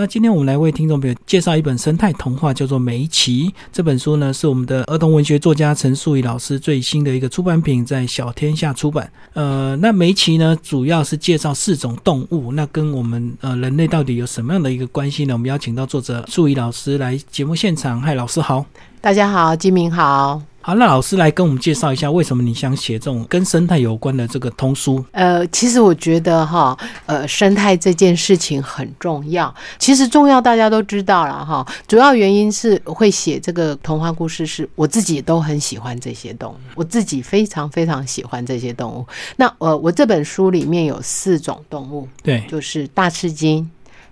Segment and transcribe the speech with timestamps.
[0.00, 3.48] 那今天我们来为听众朋友介绍一本生态童话，叫做《梅奇》。
[3.70, 9.12] 这本书呢是我们的儿童文学作家陈素怡老师最新的一个出版品，在小天下出版。
[9.34, 15.34] 呃，那梅奇呢主要是介绍四种动物，那跟我们呃人类到底有什么样的一个关系呢？
[15.34, 18.00] 我们邀请到作者素怡老师来节目现场。
[18.00, 18.64] 嗨，老师好。
[19.02, 20.40] 大家好，金明好。
[20.62, 25.02] 好，那老师来跟我们介绍一下，为什么你想写这种跟生态有关的这个通书？
[25.12, 29.52] 呃，其实我觉得哈，呃，生态这件事情很重要。
[29.78, 31.66] 其实重要大家都知道了哈。
[31.88, 39.06] 主要原因是会写这个童话故事，是我自己都很喜欢这些动物，我自己非常非常喜欢这些动物。
[39.36, 43.68] 那呃，我这本书里面有四种动物，对，就是大赤金、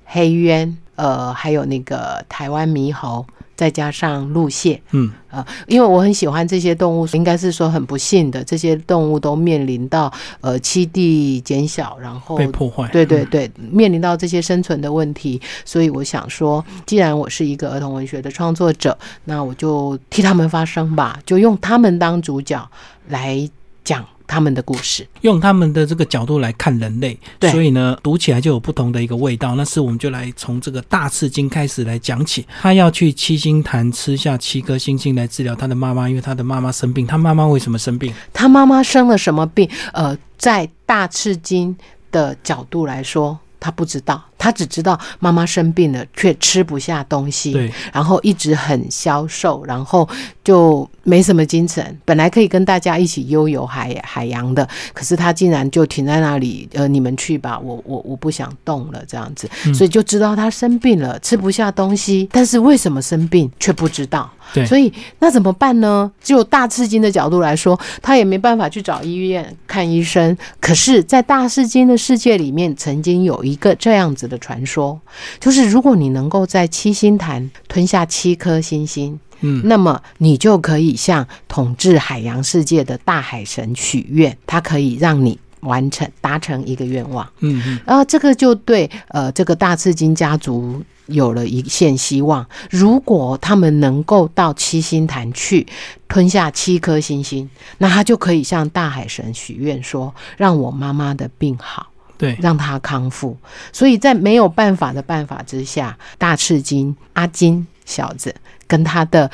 [0.06, 3.26] 黑鸢，呃，还有那个台湾猕猴。
[3.58, 5.10] 再加上鹿蟹，嗯。
[5.28, 22.66] 啊，因为我很喜欢这些动物，应该是说很不幸的，这些动物都面临到呃栖地减小，然后被破坏，对对对，面临到这些生存的问题，所以我想说，既然我是一个儿童文学的创作者，那我就替他们发声吧，就用他们当主角
[23.08, 23.46] 来
[23.84, 24.02] 讲。
[24.28, 27.18] 他们的故事，用他们的这个角度来看人类，
[27.50, 29.56] 所以呢，读起来就有不同的一个味道。
[29.56, 32.46] 那是我们就来从这个大赤金开始来讲起。
[32.60, 37.06] 他要去七星潭吃下七颗星星来治疗他的妈妈，因为他的妈妈生病。
[37.06, 38.12] 他妈妈为什么生病？
[38.32, 39.68] 他妈妈生了什么病？
[39.94, 41.74] 呃，在大赤金
[42.12, 44.22] 的角度来说，他不知道。
[44.38, 50.08] 他只知道妈妈生病了，却吃不下东西，对，然后一直很消瘦，然后
[50.44, 51.98] 就没什么精神。
[52.04, 56.68] 本来可以跟大家一起悠游海海洋的，可是他竟然就停在那里。
[56.74, 62.28] 呃，你们去吧，我我我不想动了，这样子，所以就知道他生病了，吃不下东西。
[62.30, 64.30] 但是为什么生病却不知道？
[64.54, 66.10] 对，所以那怎么办呢？
[66.22, 70.36] 就大赤金的角度来说，他也没办法去找医院看医生。
[70.60, 74.27] 可是，在大赤金的世界里面，曾经有一个这样子。
[74.28, 75.00] 的传说
[75.40, 92.46] 就是，如果你能够在七星潭吞下七颗星星，嗯，那么你就可以向统治海洋世界的大海神许愿，它可以让你完成达成一个愿望，嗯嗯，然后这个就对呃这个大赤金家族有了一线希望。
[92.70, 95.66] 如果他们能够到七星潭去
[96.06, 97.48] 吞下七颗星星，
[97.78, 101.88] 那他就可以向大海神许愿说，让我妈妈的病好。
[102.18, 103.34] 对，让他康复。
[103.72, 108.34] 所以在没有办法的办法之下，大赤金阿金小子
[108.66, 109.30] 跟他的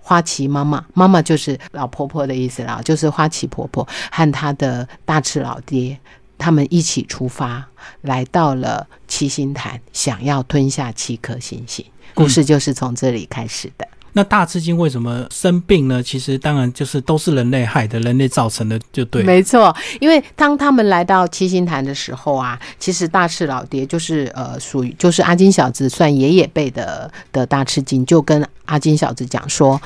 [0.00, 5.98] 花旗妈妈，妈妈就是老婆婆的意思啦，就是花旗婆婆和他的大赤老爹，
[6.38, 7.66] 他们一起出发，
[8.02, 11.84] 来到了七星潭，想要吞下七颗星星。
[12.14, 13.86] 故事就是从这里开始的。
[14.18, 16.02] 那大赤金为什么生病呢？
[16.02, 19.22] 其实当然就是都是人类害的，人类造成的，就对。
[19.22, 29.80] 没错，因为当他们来到七星潭的时候啊，其实大赤老爹就是呃属于就是阿金小子算爷爷辈的的大赤金，就跟阿金小子讲说，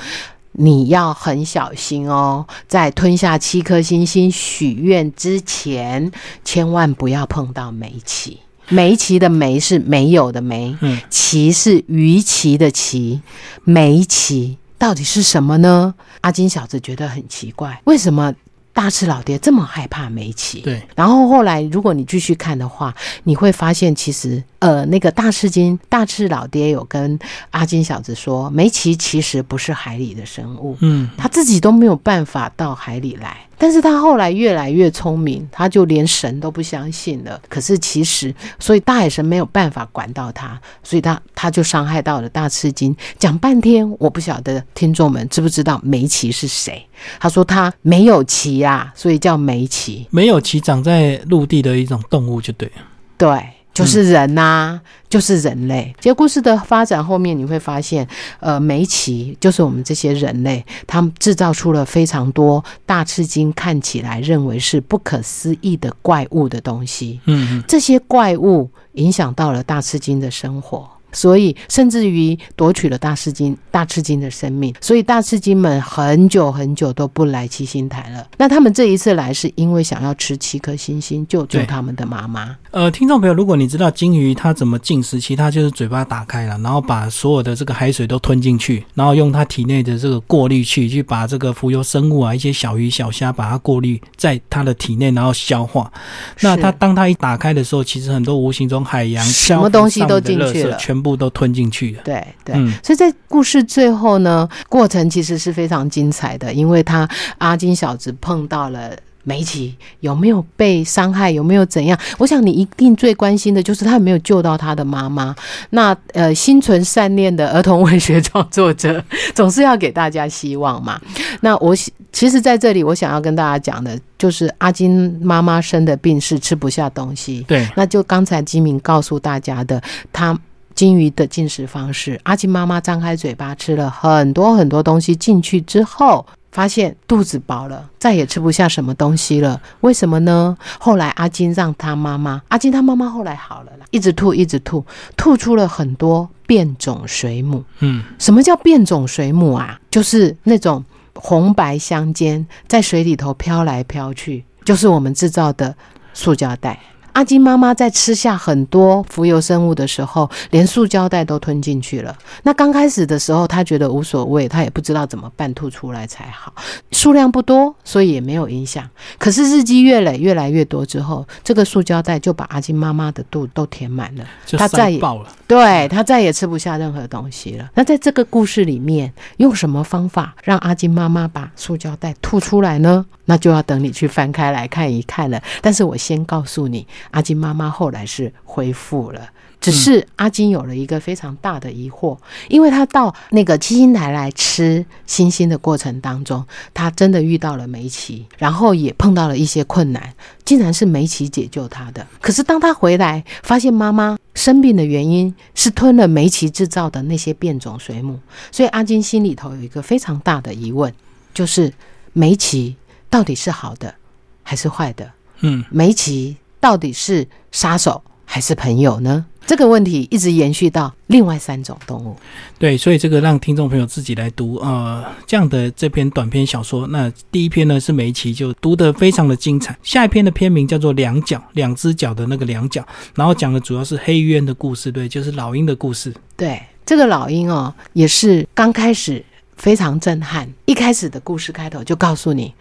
[0.53, 6.11] 你要很小心哦，在吞下七颗星星许愿之前，
[6.43, 8.39] 千万不要碰到煤气。
[8.69, 13.21] 梅奇的梅是没有的梅，嗯，奇是鱼鳍的鳍，
[13.63, 15.93] 梅奇到底是什么呢？
[16.21, 18.33] 阿金小子觉得很奇怪，为什么
[18.71, 20.61] 大赤老爹这么害怕梅奇？
[20.61, 27.19] 对，然后后来如果你继续看的话，你会发现其实呃，那个大赤金大赤老爹有跟
[27.51, 33.37] 阿金小子说，梅奇其实不是海里的生物，嗯，他自己都没有办法到海里来。
[33.63, 37.41] 但是他后来越来越聪明，他就连神都不相信了。
[37.47, 42.93] 可是其实，所以大海神没有办法管到他，所以他他就伤害到了大赤金。
[43.17, 46.85] 讲半天，我不晓得听众们知不知道梅奇是谁？
[47.21, 50.05] 他说他没有鳍啊，所以叫梅奇。
[50.11, 52.83] 没有鳍，长在陆地的一种动物就对了。
[53.17, 53.29] 对。
[53.73, 54.79] 就是人呐，
[55.09, 55.93] 就是人类。
[55.99, 58.07] 其实故事的发展后面，你会发现，
[58.39, 67.19] 呃，梅奇就是我们这些人类，他们制造出了非常多大赤金看起来认为是不可思议的怪物的东西。
[67.25, 70.87] 嗯，这些怪物影响到了大赤金的生活。
[71.13, 78.27] 所以，甚至于夺取了大赤金、大赤金的生命，所以大赤金们很久很久都不来七星台了。
[78.37, 82.55] 那他们这一次来，是因为想要吃七颗星星，救救他们的妈妈。
[82.71, 95.91] 呃，听众朋友，如果你知道金鱼它怎么进食，其他就是嘴巴打开了，然后把所有的这个海水都吞进去，然后用它体内的这个过滤器去把这个浮游生物啊，一些小鱼小虾，把它过滤在它的体内，然后消化。
[96.39, 101.02] 那它当它一打开的时候，其实很多无形中海洋什么东西都进去了，全。
[101.03, 102.01] 部都吞进去了。
[102.05, 107.05] 对对，所以在故事最后呢，过程其实是非常精彩的，因为他
[107.39, 108.91] 阿金小子碰到了
[109.25, 111.97] 梅奇有没有被伤害，有没有怎样？
[112.17, 115.35] 我想你一定最关心的就是他有没有救到他的妈妈。
[115.69, 119.03] 那呃，心存善念的儿童文学创作者
[119.35, 120.99] 总是要给大家希望嘛。
[121.41, 121.73] 那我
[122.11, 127.43] 其实在这里，我想要跟大家讲的就是阿金妈妈生的病是吃不下东西。
[127.47, 130.37] 对，那就刚才金明告诉大家的，他
[130.83, 136.25] 金鱼的进食方式，阿金妈妈张开嘴巴吃了很多很多东西进去之后。
[136.51, 139.59] 发现肚子饱了，再也吃不下什么东西了。
[139.79, 140.55] 为什么呢？
[140.79, 144.85] 后来阿金让他妈妈，阿金他妈妈后来好了啦，一直吐，一直吐，
[145.17, 147.63] 吐出了很多变种水母。
[147.79, 149.79] 嗯，什么叫变种水母啊？
[149.89, 150.85] 就是那种
[151.15, 155.75] 红白相间，在水里头飘来飘去，就是我们制造的
[156.13, 156.79] 塑胶袋。
[157.13, 162.15] 阿金妈妈在吃下很多浮游生物的时候，连塑胶袋都吞进去了。
[162.43, 166.53] 那刚开始的时候，她觉得无所谓，她也不知道怎么办吐出来才好。
[166.91, 168.87] 数量不多，所以也没有影响。
[169.17, 174.25] 可是日积月累，越来越多之后，这个塑胶袋就把阿金妈妈的肚都填满了，
[174.57, 177.69] 她再也爆了，对他再也吃不下任何东西了。
[177.75, 183.05] 那在这个故事里面，用什么方法让阿金妈妈把塑胶袋吐出来呢？
[183.25, 185.41] 那就要等你去翻开来看一看了。
[185.61, 189.21] 但是我先告诉你，阿金妈妈后来是恢复了，
[189.63, 192.17] 只是阿金有了一个非常大的疑惑，
[192.49, 200.13] 因为他到那个七星台来吃星星的过程当中，他真的遇到了梅奇，然后也碰到了一些困难，
[200.43, 202.05] 竟然是梅奇解救他的。
[202.19, 208.19] 可是当他回来，发现妈妈生病的原因是吞了梅奇制造的那些变种水母，
[208.51, 210.93] 所以阿金心里头有一个非常大的疑问，
[211.33, 211.73] 就是
[212.11, 212.75] 梅奇。
[213.09, 213.93] 到底是好的
[214.41, 215.11] 还是坏的？
[215.41, 219.23] 嗯，梅奇到底是杀手还是朋友呢？
[219.45, 222.15] 这个问题一直延续到另外三种动物。
[222.57, 226.87] 对，所以这个让听众朋友自己来读呃这样的这篇短篇小说。
[226.87, 229.77] 那第一篇呢是梅奇，就读得非常的精彩。
[229.83, 232.85] 下一篇的篇名叫做《两脚》，两只脚的那个两脚，
[233.15, 236.13] 然后讲的主要是黑渊的故事，对，就是老鹰的故事。
[236.37, 239.23] 对，这个老鹰哦，也是刚开始
[239.57, 240.47] 非常震撼。
[240.65, 242.53] 一开始的故事开头就告诉你。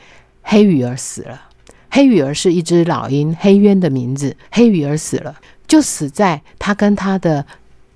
[0.45, 1.41] 黑羽儿死了，
[1.89, 4.37] 黑羽儿是一只老鹰，黑渊的名字。
[4.51, 5.37] 黑羽儿死了，
[5.73, 7.47] 就死在他跟他的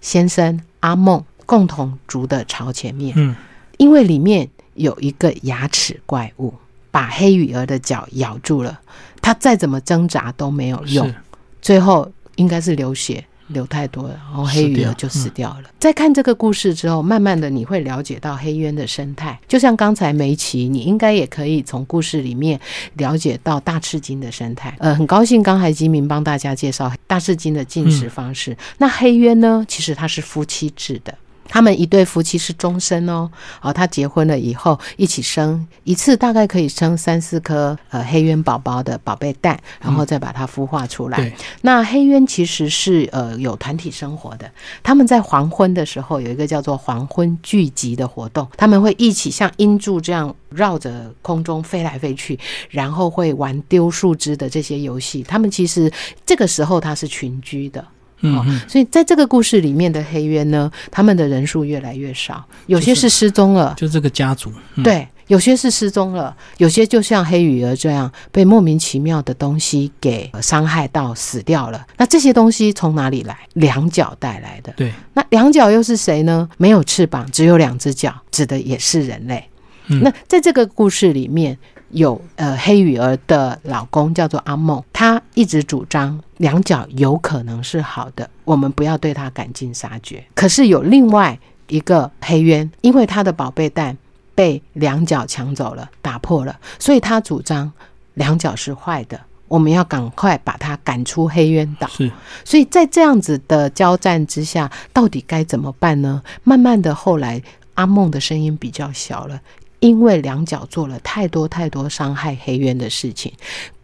[0.01, 3.13] 先生阿梦共同筑的巢前面。
[3.19, 3.37] 嗯，
[3.77, 6.55] 因为里面有一个牙齿怪物，
[6.91, 8.81] 把黑羽儿的脚咬住了，
[9.21, 11.15] 他再怎么挣扎都没有用，
[11.61, 13.23] 最后应该是流血。
[13.49, 15.71] 流太多了，然后黑鱼儿就死掉了。
[15.79, 19.39] 在看这个故事之后，慢慢的你会了解到黑渊的生态。
[19.47, 22.59] 就像刚才梅奇，你应该也可以从故事里面
[22.95, 24.75] 了解到大赤金的生态。
[24.79, 28.57] 呃，很高兴刚才吉明帮大家介绍大赤金的进食方式。
[28.79, 29.65] 那黑渊呢？
[29.69, 31.15] 其实它是夫妻制的。
[31.49, 41.33] 他们一对夫妻是终身哦，哦，他结婚了以后一起生一次，大概可以生三四颗呃黑渊宝宝的宝贝蛋，然后再把它孵化出来。
[41.63, 44.51] 那黑渊其实是呃有团体生活的，
[44.83, 52.39] 他们在黄昏的时候有一个叫做黄昏聚集的活动，他们会一起像鹰柱这样绕着空中飞来飞去，
[52.71, 55.23] 然后会玩丢树枝的这些游戏。
[55.23, 55.91] 他们其实
[56.25, 57.85] 这个时候他是群居的。
[58.21, 64.51] 嗯，所以在这个故事里面的黑渊呢，他们的人数越来越少，有些是失踪了，就这个家族，
[64.83, 71.87] 对，有些是失踪了，有些就像黑羽儿这样被莫名其妙的东西给伤害到死掉了。
[71.99, 73.37] 那这些东西从哪里来？
[73.53, 74.73] 两脚带来的。
[74.77, 76.49] 对，那两脚又是谁呢？
[76.57, 79.45] 没有翅膀，只有两只脚，指的也是人类。
[79.87, 81.57] 那在这个故事里面。
[81.91, 90.25] 有呃，黑羽儿的老公叫做阿梦，他一直主张两脚有可能是好的，我们不要对他赶尽杀绝。
[90.35, 91.39] 可是有另外
[91.69, 93.97] 一个黑渊，因为他的宝贝蛋
[94.35, 97.73] 被两脚抢走了，打破了，所以他主张
[98.15, 101.87] 两脚是坏的，我们要赶快把他赶出黑渊岛。
[101.89, 102.11] 是，
[102.45, 106.23] 所以在这样子的交战之下，到底该怎么办呢？
[106.43, 107.41] 慢慢的，后来
[107.75, 109.41] 阿梦的声音比较小了。
[109.87, 113.33] 因为两脚做了太多太多伤害黑渊的事情，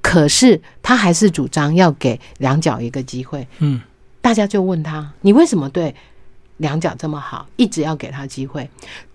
[0.01, 3.47] 可是他还是主张要给两脚一个机会。
[3.61, 3.81] 嗯，
[4.21, 5.95] 大家就问他：“你为什么对
[6.57, 8.69] 两脚这么好，一直要给他机会？”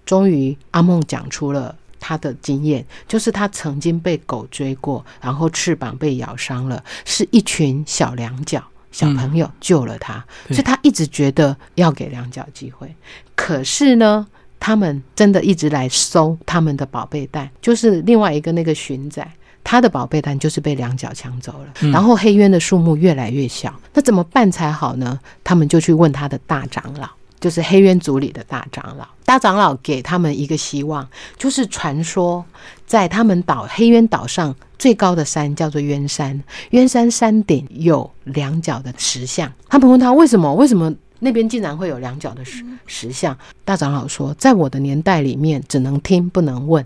[0.07, 8.63] 终于，阿梦讲出了他的经验，就是他曾经被狗追过，然后翅膀被咬伤了，是一群小两脚
[8.93, 12.95] 小朋友救了他，所以他一直觉得要给两脚机会。
[13.35, 14.25] 可是呢？
[14.59, 19.25] 他们真的一直来收他们的宝贝蛋，就是另外一个那个巡仔，
[19.63, 21.91] 他的宝贝蛋就是被两脚抢走了。
[21.91, 25.19] 然后黑渊的数目越来越小，那怎么办才好呢？
[25.43, 27.07] 他们就去问他的大长老，
[27.39, 29.07] 就是黑渊族里的大长老。
[29.25, 32.43] 大长老给他们一个希望，就是传说
[32.85, 39.51] 在他们岛黑渊岛上最高的山叫做鸢山，鸢山山顶有两角的石像。
[39.67, 40.53] 他们问他为什么？
[40.53, 43.37] 为什么那边竟然会有两脚的石石像？
[43.65, 46.85] 大长老说，在我的年代里面，只能听不能问，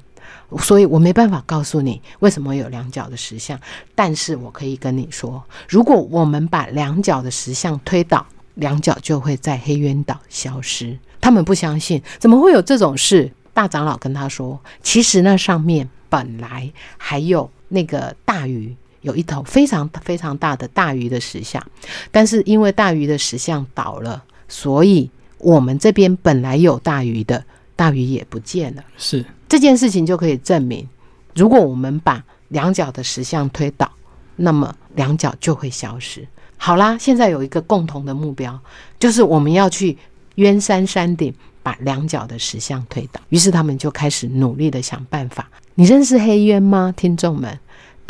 [0.60, 3.60] 所以我没办法告诉你为什么有两脚的石像。
[3.94, 10.98] 但是我可以跟你说，如果我们把两脚的石像推倒，两脚就会在黑渊岛消失。
[11.20, 13.32] 他们不相信，怎么会有这种事？
[13.54, 21.64] 大长老跟他说，其实那上面本来还有那个大鱼，有一头非常非常大的大鱼的石像，
[22.12, 27.44] 但是因为大鱼的石像倒了，所以我们这边本来有大鱼的
[27.76, 28.84] 大鱼也不见了。
[28.98, 30.88] 是这件事情就可以证明，
[31.36, 33.92] 如果我们把两脚的石像推倒，
[34.36, 36.28] 那么两脚就会消失。
[36.58, 38.60] 好啦，现在有一个共同的目标，
[39.00, 39.98] 就是我们要去
[40.36, 41.34] 鸢山山顶。
[41.64, 45.48] 把两脚的石像推倒，于是他们就开始努力的想办法。
[45.76, 47.56] 你认识黑渊吗，听众们？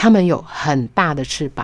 [0.02, 1.64] 他们有很大的翅膀，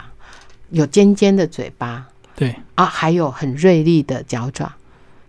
[0.69, 4.71] 有尖尖的嘴巴，对啊，还有很锐利的脚爪。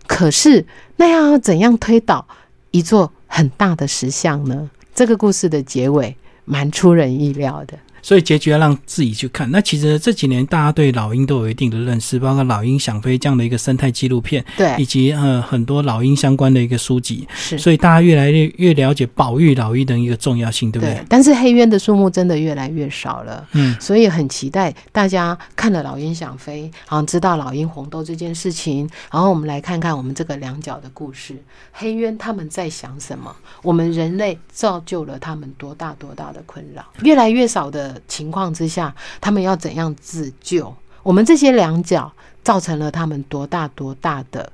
[0.05, 0.63] 可是
[0.97, 2.23] 那样要怎样推倒
[2.69, 4.69] 一座很大的石像呢？
[4.93, 7.79] 这个故事的结尾蛮出人意料的。
[8.01, 9.49] 所以结局要让自己去看。
[9.51, 17.27] 那其实这几年大家对老鹰都有一定的认识，包括《老鹰想飞》这样的一个生态纪录片，对，以及呃很多老鹰相关的一个书籍。
[17.33, 21.03] 是，所以大家越来越越了解保育老鹰的一个重要性，对不对？
[21.07, 31.35] 但是黑鸢的数目真的越来越少了，嗯，所以很期待大家看了《老鹰想飞》，然后知道老鹰红豆这件事情，然后我们来看看我们这个两角的故事，
[31.71, 33.35] 黑鸢他们在想什么？
[33.61, 36.83] 我们人类造就了他们多大多大的困扰？
[37.03, 40.75] 越来越少的情况之下，他们要怎样自救？
[41.03, 42.11] 我们这些两脚
[42.43, 44.51] 造成了他们多大多大的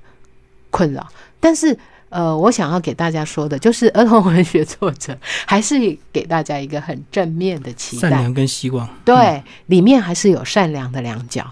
[0.69, 1.07] 困扰？
[1.39, 1.77] 但是，
[2.09, 5.75] 呃，我想要给大家说的，就是儿童文学作者还是
[6.13, 8.87] 给大家一个很正面的期待，善良跟希望。
[9.03, 11.51] 对，里面还是有善良的两脚。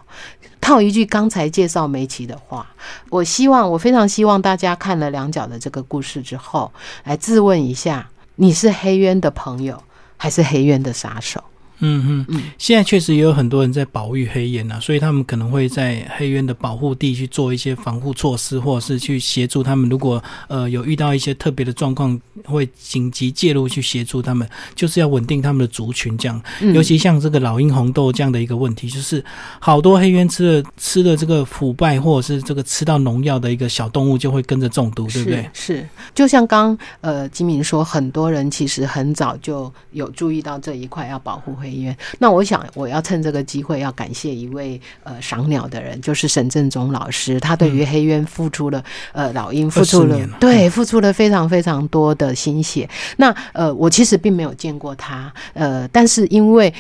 [0.61, 2.65] 套一句刚才介绍梅奇的话，
[3.09, 6.71] 我希望，我非常希望大家看了两脚的这个故事之后，
[7.03, 9.83] 来自问一下：你是黑渊的朋友，
[10.15, 11.43] 还是黑渊的杀手？
[11.83, 19.89] 嗯嗯，现在确实也有很多人在保育黑雁呐，所以他们可能会在黑雁的保护地去做一些防护措施，或者是去协助他们。
[19.89, 26.17] 如果呃有遇到一些特别的状况，会紧急介入去协助他们，就是要稳定他们的族群。
[26.17, 26.41] 这样，
[26.73, 29.21] 尤其像这个老鹰红豆这样的一个问题，就是
[29.59, 35.49] 好多黑鸢吃了吃了这个腐败或者是这个吃到农药的一个小动物，就会跟着中毒，对不对？
[35.53, 35.85] 是，
[36.15, 41.72] 就像刚呃金明说，很多人其实很早就有注意到这一块，要保护黑。
[42.19, 47.39] 那我想，我要趁这个机会，要感谢一位呃赏鸟的人，就是沈振中老师。
[47.39, 52.89] 他对于黑鸢付出了呃老鹰付出了对付出了非常非常多的心血。
[53.17, 56.73] 那呃我其实并没有见过他，呃但是因为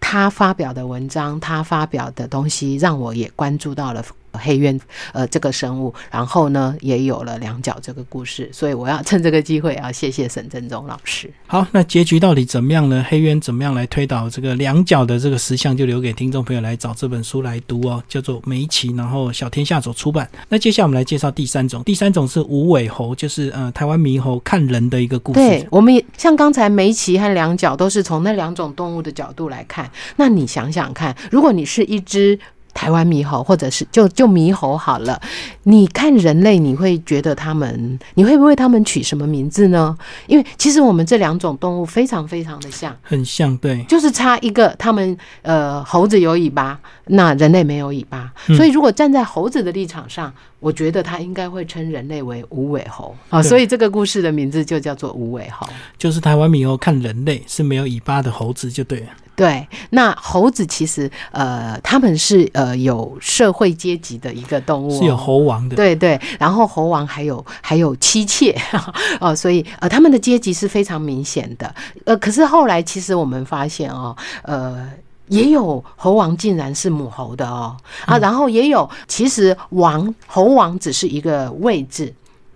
[0.00, 4.04] 他发表的文章，他发表的东西，让我也关注到了。
[4.38, 4.78] 黑鸢，
[5.12, 11.30] 呃，这个生物，然后呢，也有了两角这个故事，所以我要趁这个机会，要谢谢沈振中老师。
[11.46, 13.04] 好，那结局到底怎么样呢？
[13.08, 20.28] 黑鸢怎么样来推导这个两角的这个石像，就留给听众朋友来找这本书来读哦，叫做《梅奇》，然后小天下所出版。
[20.48, 25.40] 那接下来我们来介绍第三种，第三种是无尾猴，就是呃台湾猕猴看人的一个故事。
[25.40, 29.90] 对，我们也像刚才梅奇和两角都是从那两种动物的角度来看。
[30.16, 32.38] 那你想想看，如果你是一只。
[32.74, 35.18] 台湾猕猴，或者是就就猕猴好了。
[35.62, 39.96] 你看人类，你会觉得他们，你会不会他们取什么名字呢？
[40.26, 48.32] 因为其实我们这两种动物非常非常的像，很像，对，就是差一个，他们呃猴子有尾巴，那人类没有尾巴。
[48.48, 53.42] 所以如果站在猴子的立场上，我觉得他应该会称人类为无尾猴啊。
[53.42, 55.66] 所以这个故事的名字就叫做无尾猴，
[55.96, 59.06] 就是台湾猕猴看人类是没有尾巴的猴子，就对了。
[59.36, 65.74] 对，那猴子其实呃，他们是呃有社会阶级的一个动物，是有猴王的。
[65.74, 68.56] 对对，然后猴王还有 还有妻妾
[69.20, 71.74] 哦，所以呃，他们的阶级是非常明显的。
[72.04, 74.88] 呃，可是后来其实我们发现哦，呃，
[75.28, 77.76] 也有猴王竟然是母猴的哦
[78.06, 82.14] 啊，然后也有其实王猴王只是一个位置。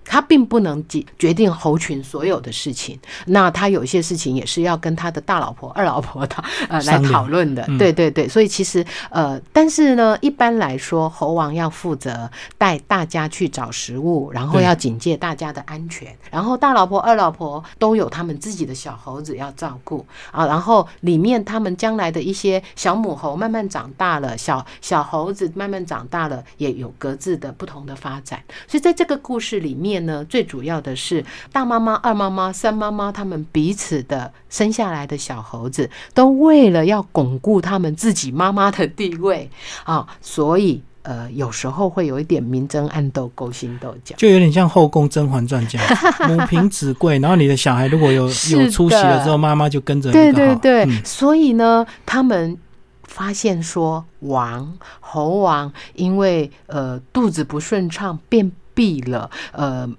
[0.08, 7.62] 他并不能决决定猴群所有的事情，那他有一些事情也是要跟他的大老婆、二老婆讨呃来讨论的。
[7.78, 28.42] 对对对，所以其实呃，但是呢，一般来说，猴王要负责带大家去找食物，然后要警戒大家的安全，然后大老婆、二老婆都有他们自己的小猴子要照顾啊，然后里面他们将来的一些小母猴慢慢长大了，小小猴子慢慢长大了，也有各自的不同的发展。
[28.66, 29.97] 所以在这个故事里面。
[29.98, 39.50] 面呢，最主要的是大妈妈、二妈妈、三妈妈他们彼此的生下来的小猴子，都为了要巩固他们自己妈妈的地位。
[39.84, 44.14] 啊，所以呃，有时候会有一点明争暗斗、勾心斗角。
[44.18, 45.88] 就有点像后宫《甄嬛传》这样，
[46.28, 51.04] 母凭子贵，然后你的小孩如果有有出息了之后，妈妈就跟着对那个好对对，嗯。
[51.04, 52.56] 所以呢，他们
[53.04, 59.90] 发现说，王猴王因为呃肚子不顺畅，便秘了，呃。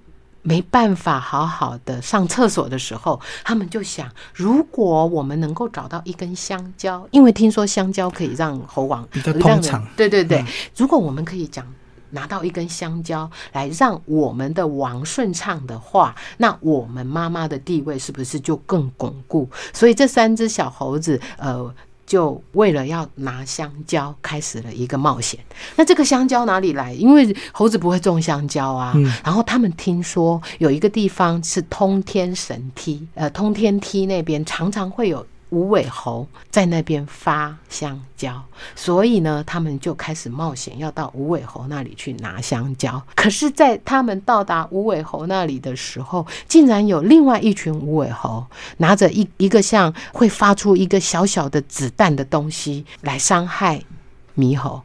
[0.42, 11.66] 没办法好好的上厕所的时候，他们就想，如果我们能够找到一根香蕉，因为听说香蕉可以让猴王比较通畅对对对，嗯如果我们可以讲
[12.08, 19.46] 拿到一根香蕉来让我们的王顺畅的话，那我们妈妈的地位是不是就更巩固？
[19.74, 21.74] 所以这三只小猴子，呃。
[22.10, 25.38] 就为了要拿香蕉，开始了一个冒险。
[25.76, 26.92] 那这个香蕉哪里来？
[26.92, 28.94] 因为猴子不会种香蕉啊。
[28.96, 38.42] 嗯然后他们听说有一个地方是通天神梯，呃，通天梯那边常常会有无尾猴在那边发香蕉，
[38.74, 43.02] 所以呢，他们就开始冒险要到无尾猴那里去拿香蕉。
[43.14, 48.46] 可是，在他们到达无尾猴那里的时候，竟然有另外一群无尾猴
[48.78, 53.82] 拿着一一个像会发出一个小小的子弹的东西来伤害
[54.36, 54.80] 猕猴。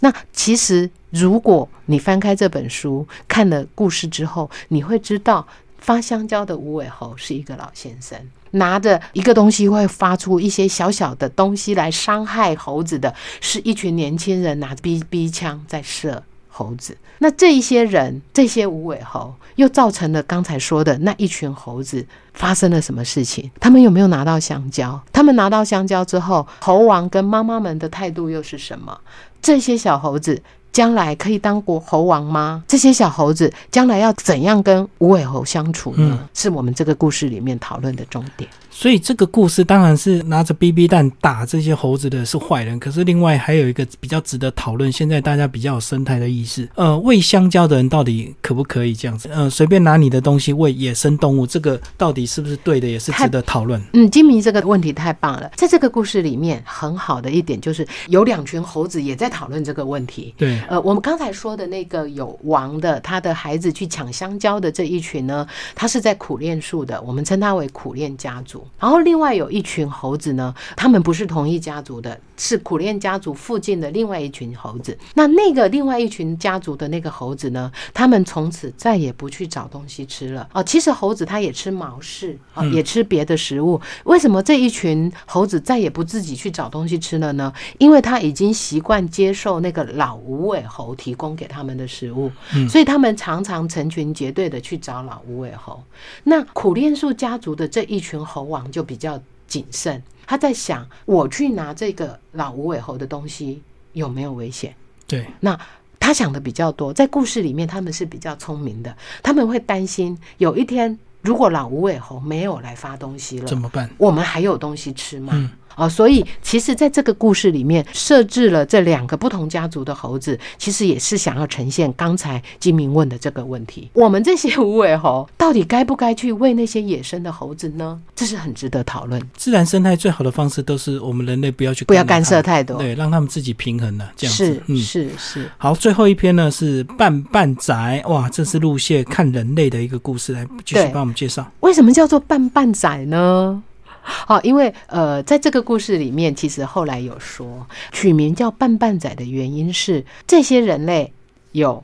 [0.00, 5.46] 那其实，如果你翻开这本书，看了故事之后，你会知道，
[5.78, 8.16] 发香蕉的无尾猴是一个老先生，
[8.52, 16.22] 拿着一个东西会发出一些小小的东西来伤害猴子的，是一群年轻人拿 BB 枪在射。
[16.50, 23.48] 猴子，那这一些人，这些无尾猴，又造成了刚才说的那一群猴子发生了什么事情？
[23.60, 25.00] 他们有没有拿到香蕉？
[25.12, 28.98] 他们拿到香蕉之后，猴王跟妈妈们的态度又是什么？
[29.40, 32.62] 这些小猴子将来可以当国猴王吗？
[32.68, 36.18] 这些小猴子将来要怎样跟无尾猴相处呢？
[36.22, 38.48] 嗯是我们这个故事里面讨论的重点。
[38.70, 49.28] 所以这个故事当然是拿着 BB 弹打这些猴子的是坏人，可是另外还有一个比较值得讨论，现在大家比较有生态的意识，呃，喂香蕉的人到底可不可以这样子？
[49.32, 53.82] 呃，随便拿你的东西喂野生动物，这个到底是不是对的，也是值得讨论。
[53.94, 55.50] 嗯，金明这个问题太棒了。
[55.56, 60.32] 在这个故事里面，很好的一点就是有两群猴子也在讨论这个问题。
[60.36, 68.66] 对，呃，我们刚才说的那个有王的，他的孩子去抢香蕉的这一群呢，他是在苦练树的，我们称他为苦练家族。
[68.78, 74.96] 然后另外有一群猴子呢，他们不是同一家族的，是苦练家族附近的另外一群猴子。
[75.14, 80.48] 那那个另外一群家族的那个猴子呢，他们从此再也不去找东西吃了。
[80.52, 83.80] 哦，其实猴子它也吃毛柿啊、嗯也吃别的食物。
[84.04, 87.52] 为什么这一群猴子再也不自己去找东西吃了呢？
[87.78, 95.82] 因为他已经习惯接受那个老无尾猴提供给他们的食物，嗯所以他们常常成群结队的去找老无尾猴。
[96.24, 104.74] 那苦练树家族的这一群猴王就比较谨慎，他在想：我去拿这个老无尾猴的东西有没有危险？
[105.06, 105.58] 对，那
[106.00, 113.88] 他想的比较多，在故事里面他们是比较聪明的，他们会担心有一天如果老无尾猴没有来发东西了怎，么办？
[113.98, 115.32] 我们还有东西吃吗？
[115.34, 127.98] 嗯哦，所以其实在这个故事里面设置了这两个不同家族的猴子，其实也是想要呈现刚才金明问的这个问题：我们这些无尾猴到底该不该去喂那些野生的猴子呢？
[128.16, 129.22] 这是很值得讨论。
[129.36, 134.62] 自然生态最好的方式都是我们人类不要去不要干涉太多对，让他们自己平衡了，这样是子。
[134.66, 141.48] 嗯，是是，好，最后一篇呢是半半仔，哇，这是路线看人类的一个故事，来继续对帮我们介绍。
[141.60, 143.62] 为什么叫做半半仔呢？
[144.26, 151.12] 好，因为呃，在这个故事里面，其实后来有说，取名叫半半仔的原因是，这些人类
[151.52, 151.82] 有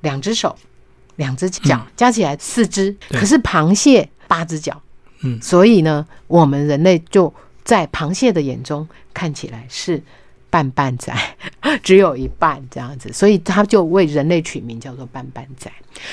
[0.00, 0.56] 两只手、
[1.16, 4.80] 两只脚，嗯加起来四只，可是螃蟹八只脚，
[5.20, 7.32] 嗯所以呢，我们人类就
[7.64, 10.02] 在螃蟹的眼中看起来是
[10.50, 11.14] 半半仔，
[11.82, 15.70] 只有一半这样子，所以他就为人类取名叫做半半仔。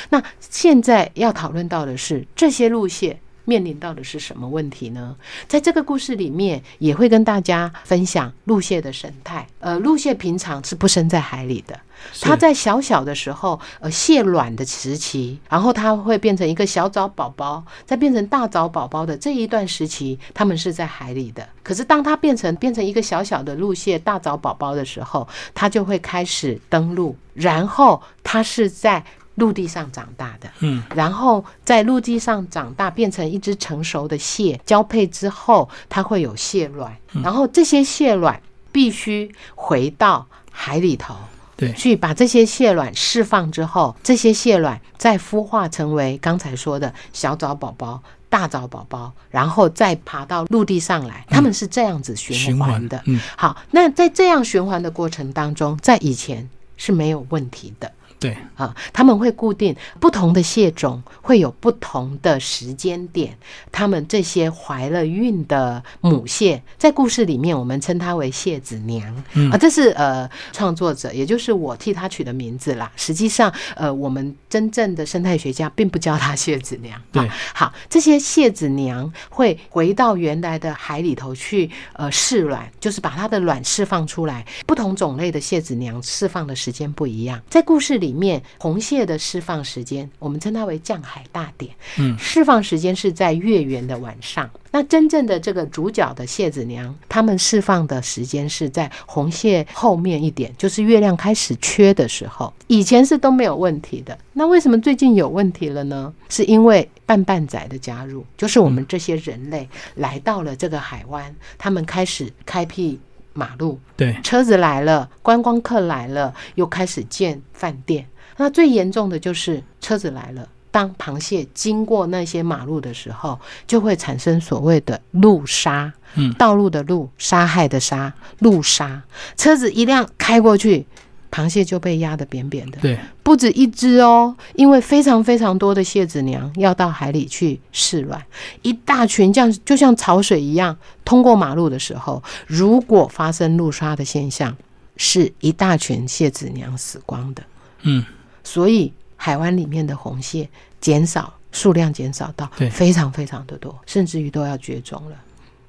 [0.10, 3.20] 那现在要讨论到的是这些路蟹。
[3.50, 5.16] 面临到的是什么问题呢？
[5.48, 9.48] 在这个故事里面，也会跟大家分享鹿蟹的生态。
[9.60, 11.80] 呃，鹿蟹平常是不生在海里的，
[12.14, 21.50] 是它在小小的时候，呃，蟹卵的时期，然后它会变成一个小藻宝宝，再变成大藻宝宝的这一段时期，它们是在海里的。
[21.64, 29.04] 可是当它变成变成一个小小的鹿蟹大藻宝宝的时候，它就会开始登陆，然后它是在
[29.40, 30.48] 陆地上长大的。
[30.60, 38.40] 嗯，然后在陆地上长大，变成一只成熟的蟹，交配之后，它会有蟹卵，然后这些蟹卵
[38.72, 41.16] 必须回到海里头
[41.58, 48.04] 对去把这些蟹卵释放之后，这些蟹卵再孵化成为刚才说的小藻宝宝。
[48.32, 53.02] 大藻宝宝，然后再爬到陆地上来，他们是这样子循环的。
[53.08, 56.48] 嗯，好，那在这样循环的过程当中，在以前
[56.78, 57.92] 是没有问题的。
[58.20, 63.38] 对啊，他们会固定不同的蟹种，会有不同的时间点。
[63.72, 69.16] 他们这些怀了孕的母蟹，在故事里面我们称它为蟹子娘
[69.50, 72.92] 啊，这是呃创作者，也就是我替他取的名字啦。
[72.98, 77.02] 实际上，呃，我们真正的生态学家并不叫它蟹子娘。
[77.14, 84.46] 对，好，这些蟹子娘会回到原来的海里头去，呃，试卵，就是把它的卵释放出来。
[84.68, 88.09] 不同种类的蟹子娘释放的时间不一样，在故事里。
[88.10, 91.72] 里面红蟹的释放时间，我们称它为降海大典。
[92.00, 94.50] 嗯，释放时间是在月圆的晚上。
[94.72, 102.52] 那真正的这个主角的蟹子娘，他们释放的时间是在红蟹后面一点，就是月亮开始缺的时候。
[102.66, 106.12] 以前是都没有问题的，那为什么最近有问题了呢？
[106.30, 113.00] 是因为半半仔的加入，就是我们这些人类来到了这个海湾，他们开始开辟。
[113.40, 118.06] 马路对，车子来了，观光客来了，又开始建饭店。
[118.36, 125.92] 那最严重的就是车子来了，当螃蟹经过那些马路的时候，就会产生所谓的路杀。
[126.16, 129.02] 嗯，道路的路，杀害的杀，路杀。
[129.38, 130.86] 车子一辆开过去。
[131.32, 138.22] 螃蟹就被压得扁扁的，对，不止一只哦，因为非常非常多的蟹子娘要到海里去试卵，
[138.64, 144.56] 一大群这样就像潮水一样通过马路的时候，如果发生路杀的现象，
[144.98, 147.44] 是一大群蟹子娘死光的，
[147.84, 148.04] 嗯，
[148.44, 150.50] 所以海湾里面的红蟹
[150.82, 155.16] 减少数量减少到非常非常的多，甚至于都要绝种了。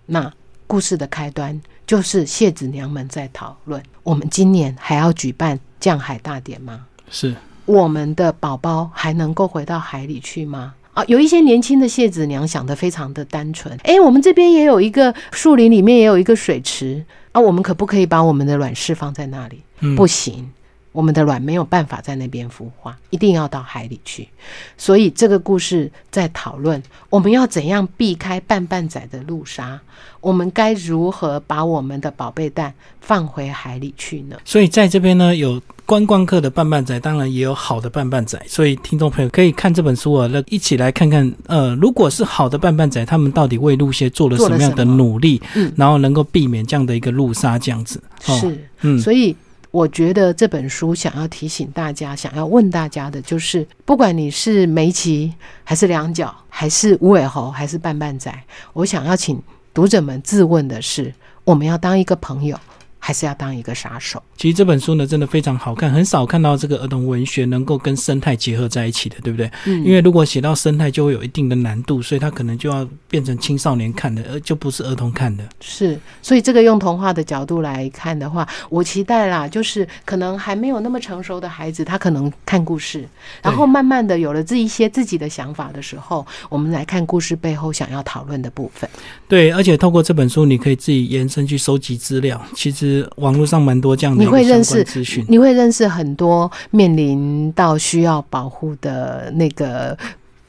[0.07, 0.33] 那
[0.71, 1.61] 故事的开端。
[1.85, 6.87] 就是谢子娘们在讨论，我们今年还要举办降海大典吗？
[7.11, 10.75] 是我们的宝宝还能够回到海里去吗？
[10.95, 19.63] 啊，有一些年轻的谢子娘想的非常的单纯，诶，我们这边也有一个树林里面也有一个水池啊，我们可不可以把我们的卵释放在那里？
[19.97, 20.49] 不行。
[20.93, 24.29] 我们的卵没有办法在那边孵化，一定要到海里去。
[24.77, 29.81] 所以这个故事在讨论我们要怎样避开半半仔的路杀，
[30.21, 34.37] 我们该如何把我们的宝贝蛋放回海里去呢？
[34.45, 38.41] 所以在这边呢，有观光客的半半仔，当然也有好的半半仔。
[38.49, 48.03] 所以听众朋友可以看这本书啊，那一起来看看，呃，如果是好的半半仔，他们到底为路蟹做了什么样的努力，嗯，然后能够避免这样的一个路杀这样子。
[48.21, 49.37] 是，嗯，所以。
[49.71, 58.33] 我觉得这本书想要提醒大家，想要问大家的就是，不管你是梅奇，还是两脚，还是无尾猴，还是半半仔，
[58.73, 62.59] 我想要请读者们自问的是：我们要当一个朋友。
[63.03, 64.23] 还是要当一个杀手。
[64.41, 69.51] 其实这本书呢，真的非常好看，很少看到这个儿童文学能够跟生态结合在一起的，对不对？
[69.67, 69.85] 嗯。
[69.85, 75.45] 因为如果写到生态，就会有一定的难度，所以它可能就要变成青少年看的，而就不是儿童看的。
[75.61, 83.07] 是，所以这个用童话的角度来看的话，我期待啦，就是可能还没有那么成熟的孩子，他可能看故事，
[83.43, 88.89] 然后慢慢的有了这一些自己的想法的时候，我们来看故事背后想要讨论的部分。
[89.29, 92.43] 对，而且透过这本书，你可以自己延伸去收集资料。
[92.55, 93.07] 其实。
[93.17, 99.97] 网络上蛮多这样的，你会认识资讯，你会认识很多面临到需要保护的那个。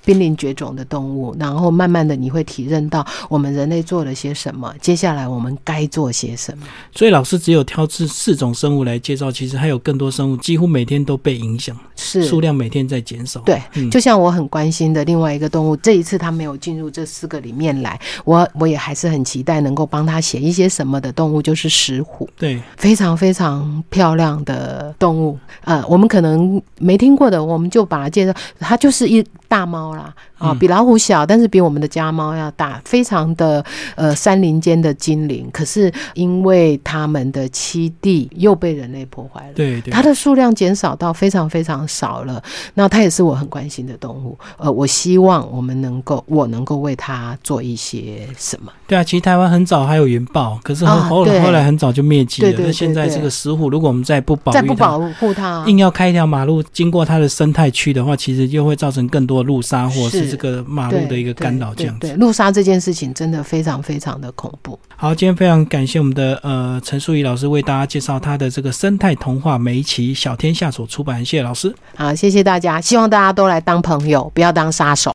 [0.04, 6.66] 濒临绝种的动物，然后慢慢的你会体认到我们人类做了些什么，接下来我们该做些什么。
[6.94, 13.40] 所以老师只有挑这四种生物来介绍，其实还有更多生物几乎每天都被影响，是数量每天在减少。
[13.42, 22.28] 对，就像我很关心的另外一个动物，这一次它没有进入这四个里面来，我我也还是很期待能够帮他写一些什么的动物，就是石虎。
[22.38, 25.38] 对，非常非常漂亮的动物。
[25.64, 29.24] 呃，我们可能没听过的，我们就把它介绍，它就是一。
[29.52, 33.64] 大猫啦，啊，比老虎小，但是比我们的家猫要大，非常的
[33.96, 35.50] 呃山林间的精灵。
[35.52, 42.42] 可是因为它们的栖地又被人类破坏了，对，对它的数量减少到非常非常少了。
[42.76, 44.38] 那它也是我很关心的动物。
[44.58, 48.72] 呃，我希望我们能够，我能够为它做一些什么。
[48.88, 52.52] 对啊，其实台湾很早还有云豹，可是后后后来很早就灭迹了。
[52.58, 59.42] 那现在这个石虎，如果我们再不保再不保护它，硬要开一条马路经过它的生态区的话，其实就会造成更多。
[59.42, 62.08] 路杀或是这个马路的一个干扰，这样子。
[62.08, 64.78] 对，路杀这件事情真的非常非常的恐怖。
[64.96, 71.74] 好，今天非常感谢我们的呃陈淑仪老师为大家介绍他的这个生态童话《梅奇小天下》所出版，谢谢老师。
[71.96, 75.10] 好，谢谢大家，希望大家都来当朋友，不要当杀手。